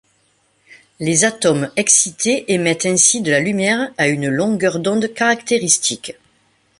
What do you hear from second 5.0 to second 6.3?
caractéristique.